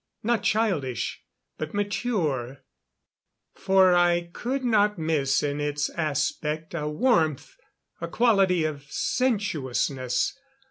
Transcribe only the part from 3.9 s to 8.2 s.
I could not miss in its aspect, a warmth, a